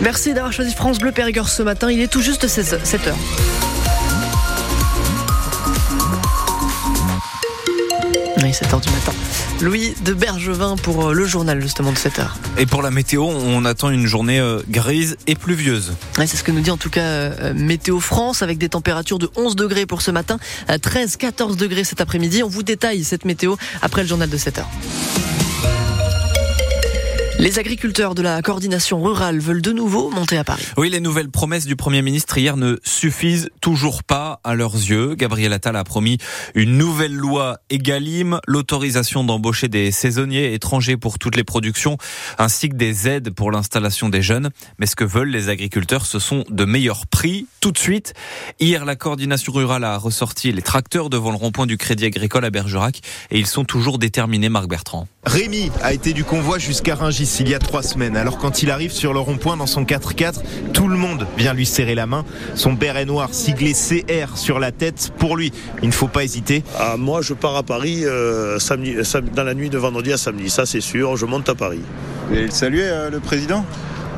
[0.00, 1.90] Merci d'avoir choisi France Bleu Périgord ce matin.
[1.90, 3.16] Il est tout juste 16, 7 heures.
[8.42, 9.12] Oui, 7h du matin.
[9.60, 12.28] Louis de Bergevin pour euh, le journal justement de 7h.
[12.58, 15.94] Et pour la météo, on attend une journée euh, grise et pluvieuse.
[16.16, 19.28] c'est ce que nous dit en tout cas euh, Météo France avec des températures de
[19.34, 20.38] 11 degrés pour ce matin,
[20.68, 22.44] 13-14 degrés cet après-midi.
[22.44, 24.62] On vous détaille cette météo après le journal de 7h.
[27.40, 30.64] Les agriculteurs de la coordination rurale veulent de nouveau monter à Paris.
[30.76, 35.14] Oui, les nouvelles promesses du Premier ministre hier ne suffisent toujours pas à leurs yeux.
[35.14, 36.18] Gabriel Attal a promis
[36.56, 41.96] une nouvelle loi Egalim, l'autorisation d'embaucher des saisonniers étrangers pour toutes les productions,
[42.38, 44.50] ainsi que des aides pour l'installation des jeunes.
[44.80, 48.14] Mais ce que veulent les agriculteurs, ce sont de meilleurs prix tout de suite.
[48.58, 52.50] Hier, la coordination rurale a ressorti les tracteurs devant le rond-point du Crédit Agricole à
[52.50, 55.06] Bergerac et ils sont toujours déterminés, Marc Bertrand.
[55.28, 58.16] Rémi a été du convoi jusqu'à Rungis il y a trois semaines.
[58.16, 60.40] Alors quand il arrive sur le rond-point dans son 4x4,
[60.72, 62.24] tout le monde vient lui serrer la main.
[62.54, 65.12] Son béret noir siglé CR sur la tête.
[65.18, 65.52] Pour lui,
[65.82, 66.64] il ne faut pas hésiter.
[66.78, 68.96] Ah, moi, je pars à Paris euh, samedi,
[69.34, 70.48] dans la nuit de vendredi à samedi.
[70.48, 71.14] Ça, c'est sûr.
[71.18, 71.82] Je monte à Paris.
[72.32, 73.66] Et il saluait euh, le président?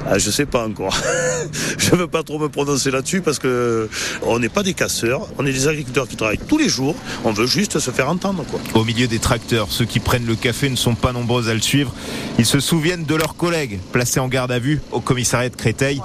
[0.07, 0.97] Ah, je sais pas encore.
[1.79, 3.89] je veux pas trop me prononcer là-dessus parce que
[4.23, 6.95] on n'est pas des casseurs, on est des agriculteurs qui travaillent tous les jours.
[7.25, 8.61] On veut juste se faire entendre, quoi.
[8.75, 11.61] Au milieu des tracteurs, ceux qui prennent le café ne sont pas nombreux à le
[11.61, 11.95] suivre.
[12.39, 16.01] Ils se souviennent de leurs collègues placés en garde à vue au commissariat de Créteil.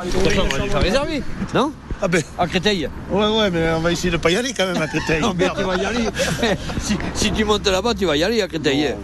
[0.76, 1.22] réservé,
[1.54, 2.22] non ah ben.
[2.38, 4.88] À Créteil Ouais, ouais, mais on va essayer de pas y aller quand même à
[4.88, 5.22] Créteil.
[5.22, 6.06] non, mais tu vas y aller.
[6.82, 8.96] si, si, tu montes là-bas, tu vas y aller à Créteil.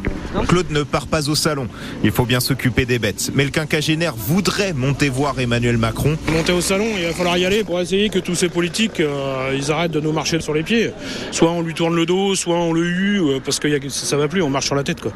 [0.48, 1.68] Claude ne part pas au salon.
[2.04, 3.32] Il faut bien s'occuper des bêtes.
[3.36, 6.18] Mais le quinquagénaire voudrait monter voir Emmanuel Macron.
[6.32, 9.56] Monter au salon, il va falloir y aller pour essayer que tous ces politiques, euh,
[9.56, 10.92] ils arrêtent de nous marcher sur les pieds.
[11.32, 14.28] Soit on lui tourne le dos, soit on le hue, euh, parce que ça va
[14.28, 15.02] plus, on marche sur la tête.
[15.02, 15.12] Quoi.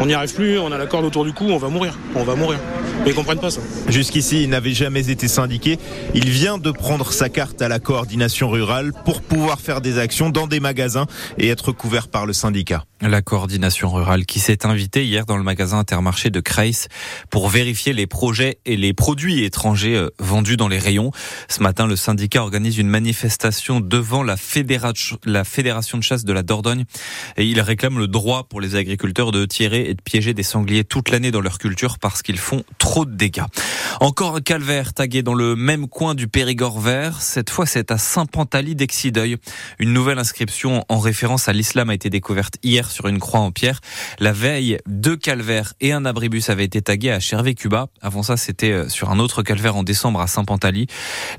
[0.00, 1.98] On n'y arrive plus, on a la corde autour du cou, on va mourir.
[2.14, 2.58] On va mourir.
[3.04, 3.60] Mais ils comprennent pas ça.
[3.88, 5.78] Jusqu'ici, il n'avait jamais été syndiqué.
[6.14, 10.30] Il vient de prendre sa carte à la coordination rurale pour pouvoir faire des actions
[10.30, 11.06] dans des magasins
[11.38, 12.84] et être couvert par le syndicat.
[13.00, 16.86] La coordination rurale qui s'est invitée hier dans le magasin Intermarché de Kreis
[17.30, 21.10] pour vérifier les projets et les produits étrangers euh, vendus dans les rayons.
[21.48, 26.32] Ce matin, le syndicat organise une manifestation devant la, fédération, la fédération de chasse de
[26.32, 26.84] la Dordogne
[27.36, 30.84] et il réclame le droit pour les agriculteurs de tirer et de piéger des sangliers
[30.84, 33.42] toute l'année dans leur culture parce qu'ils font trop de dégâts.
[34.00, 37.20] Encore un calvaire tagué dans le même coin du Périgord vert.
[37.20, 39.36] Cette fois, c'est à Saint-Pantaly d'Exideuil.
[39.78, 43.52] Une nouvelle inscription en référence à l'islam a été découverte hier sur une croix en
[43.52, 43.80] pierre.
[44.18, 47.88] La veille, deux calvaires et un abribus avaient été tagués à Chervé-Cuba.
[48.00, 50.86] Avant ça, c'était euh, sur un autre calvaire en décembre à Saint-Pantaly.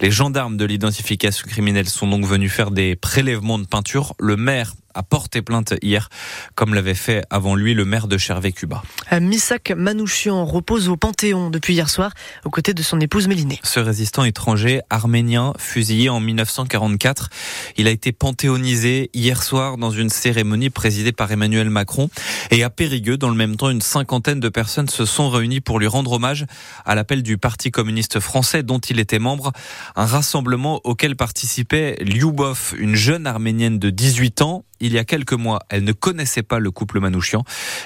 [0.02, 4.14] Les gendarmes de l'identification criminelle sont donc venus faire des prélèvements de peinture.
[4.20, 6.10] Le maire a porté plainte hier,
[6.56, 8.84] comme l'avait fait avant lui le maire de Chervé-Cuba.
[9.20, 12.12] Misak Manouchian repose au Panthéon depuis hier soir,
[12.46, 13.60] aux côtés de son épouse Mélinée.
[13.64, 17.30] Ce résistant étranger arménien, fusillé en 1944,
[17.78, 22.10] il a été panthéonisé hier soir dans une cérémonie présidée par Emmanuel Macron.
[22.52, 25.80] Et à Périgueux, dans le même temps, une cinquantaine de personnes se sont réunies pour
[25.80, 26.46] lui rendre hommage
[26.86, 29.52] à l'appel du Parti communiste français dont il était membre.
[29.96, 35.34] Un rassemblement auquel participait Lyubov, une jeune arménienne de 18 ans il y a quelques
[35.34, 35.60] mois.
[35.70, 37.44] Elle ne connaissait pas le couple Manouchian,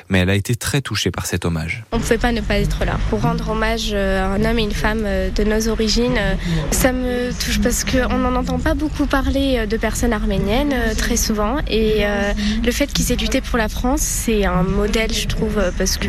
[0.10, 1.84] mais elle a été très touchée par cet hommage.
[1.92, 2.98] On ne pouvait pas ne pas être là.
[3.10, 6.34] Pour rendre hommage euh, à un homme et une femme euh, de nos origines, euh,
[6.72, 11.58] ça me touche parce qu'on n'en entend pas beaucoup parler de personnes arméniennes très souvent.
[11.70, 12.04] Et
[12.64, 16.08] le fait qu'ils aient lutté pour la France, c'est un modèle, je trouve, parce que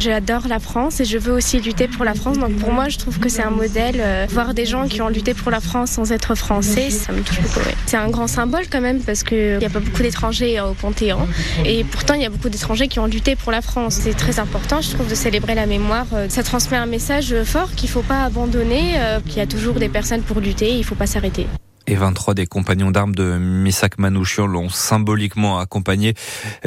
[0.00, 2.38] j'adore la France et je veux aussi lutter pour la France.
[2.38, 4.02] Donc pour moi, je trouve que c'est un modèle.
[4.30, 7.40] Voir des gens qui ont lutté pour la France sans être français, ça me touche
[7.40, 7.60] beaucoup.
[7.86, 11.28] C'est un grand symbole quand même parce qu'il a pas beaucoup d'étrangers au Panthéon.
[11.64, 13.98] Et pourtant, il y a beaucoup d'étrangers qui ont lutté pour la France.
[14.02, 16.06] C'est très important, je trouve, de célébrer la mémoire.
[16.28, 19.74] Ça transmet un message fort qu'il ne faut pas abandonner, euh, qu'il y a toujours
[19.74, 21.46] des personnes pour lutter, il ne faut pas s'arrêter
[21.86, 26.14] et 23 des compagnons d'armes de Misak Manouchian l'ont symboliquement accompagné.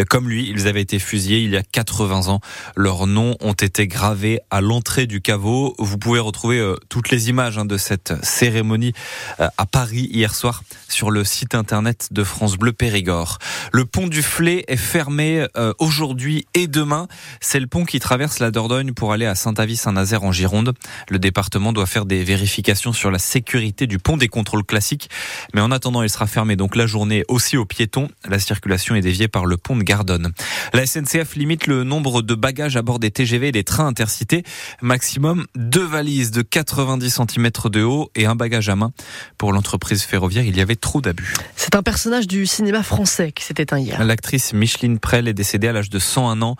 [0.10, 2.40] Comme lui, ils avaient été fusillés il y a 80 ans.
[2.76, 5.76] Leurs noms ont été gravés à l'entrée du caveau.
[5.80, 8.94] Vous pouvez retrouver euh, toutes les images hein, de cette cérémonie
[9.40, 13.40] euh, à Paris hier soir sur le site internet de France Bleu Périgord.
[13.72, 17.08] Le pont du Flé est fermé euh, aujourd'hui et demain.
[17.42, 20.74] C'est le pont qui traverse la Dordogne pour aller à Saint-Avis-Saint-Nazaire en Gironde.
[21.10, 25.07] Le département doit faire des vérifications sur la sécurité du pont des contrôles classiques
[25.54, 28.08] Mais en attendant, il sera fermé donc la journée aussi aux piétons.
[28.28, 30.32] La circulation est déviée par le pont de Gardonne.
[30.74, 34.44] La SNCF limite le nombre de bagages à bord des TGV et des trains intercités.
[34.82, 38.92] Maximum deux valises de 90 cm de haut et un bagage à main.
[39.38, 41.34] Pour l'entreprise ferroviaire, il y avait trop d'abus.
[41.56, 44.04] C'est un personnage du cinéma français qui s'est éteint hier.
[44.04, 46.56] L'actrice Micheline Prel est décédée à l'âge de 101 ans,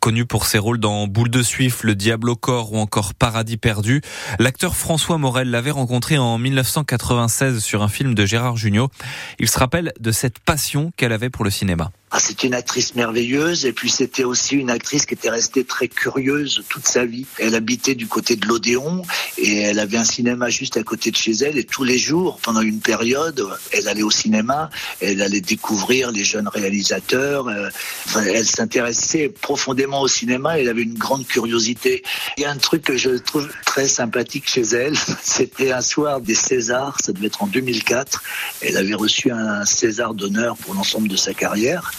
[0.00, 3.56] connue pour ses rôles dans Boule de Suif, Le Diable au corps ou encore Paradis
[3.56, 4.02] perdu.
[4.38, 8.90] L'acteur François Morel l'avait rencontré en 1996 sur un film de Gérard Jugnot.
[9.38, 11.90] Il se rappelle de cette passion qu'elle avait pour le cinéma.
[12.12, 15.86] Ah, c'était une actrice merveilleuse et puis c'était aussi une actrice qui était restée très
[15.86, 17.24] curieuse toute sa vie.
[17.38, 19.02] Elle habitait du côté de l'Odéon
[19.38, 22.40] et elle avait un cinéma juste à côté de chez elle et tous les jours,
[22.42, 24.70] pendant une période, elle allait au cinéma,
[25.00, 27.46] elle allait découvrir les jeunes réalisateurs.
[27.46, 27.68] Euh,
[28.16, 32.02] elle s'intéressait profondément au cinéma, elle avait une grande curiosité.
[32.36, 36.20] Il y a un truc que je trouve très sympathique chez elle, c'était un soir
[36.20, 38.20] des Césars, ça devait être en 2004.
[38.62, 41.92] Elle avait reçu un César d'honneur pour l'ensemble de sa carrière.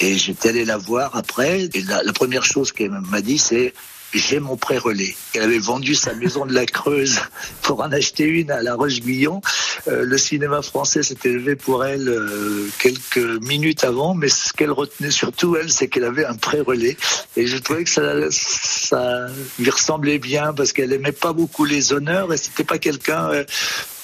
[0.00, 1.68] Et j'étais allé la voir après.
[1.72, 3.72] Et la, première chose qu'elle m'a dit, c'est
[4.14, 5.14] j'ai mon pré-relais.
[5.34, 7.18] Elle avait vendu sa maison de la Creuse
[7.62, 9.40] pour en acheter une à la Roche-Guillon.
[9.88, 14.70] Euh, le cinéma français s'était levé pour elle euh, quelques minutes avant, mais ce qu'elle
[14.70, 16.96] retenait surtout, elle, c'est qu'elle avait un pré-relais.
[17.36, 19.26] Et je trouvais que ça, ça
[19.58, 23.30] lui ressemblait bien parce qu'elle aimait pas beaucoup les honneurs et c'était pas quelqu'un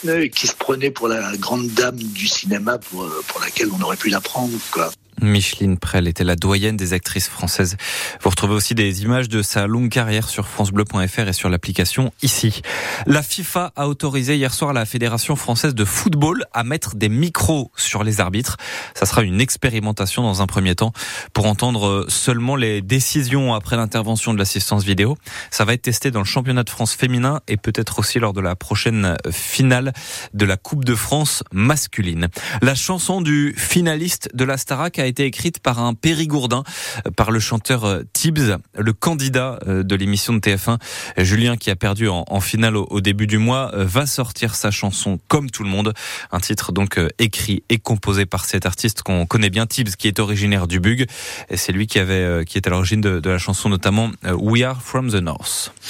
[0.06, 3.96] euh, qui se prenait pour la grande dame du cinéma pour, pour laquelle on aurait
[3.96, 4.58] pu la prendre.
[4.70, 4.90] Quoi.
[5.20, 7.76] Micheline Prel était la doyenne des actrices françaises.
[8.22, 12.62] Vous retrouvez aussi des images de sa longue carrière sur francebleu.fr et sur l'application ici.
[13.06, 17.70] La FIFA a autorisé hier soir la Fédération française de football à mettre des micros
[17.76, 18.56] sur les arbitres.
[18.94, 20.92] Ça sera une expérimentation dans un premier temps
[21.32, 25.16] pour entendre seulement les décisions après l'intervention de l'assistance vidéo.
[25.50, 28.40] Ça va être testé dans le championnat de France féminin et peut-être aussi lors de
[28.40, 29.92] la prochaine finale
[30.34, 32.28] de la Coupe de France masculine.
[32.60, 36.64] La chanson du finaliste de la Starac a été écrite par un périgourdin,
[37.16, 40.78] par le chanteur Tibbs, le candidat de l'émission de TF1.
[41.18, 45.50] Julien, qui a perdu en, finale au, début du mois, va sortir sa chanson comme
[45.50, 45.92] tout le monde.
[46.30, 50.18] Un titre donc écrit et composé par cet artiste qu'on connaît bien, Tibbs, qui est
[50.18, 51.06] originaire du Bug.
[51.54, 55.10] C'est lui qui avait, qui est à l'origine de la chanson notamment We Are From
[55.10, 55.72] the North.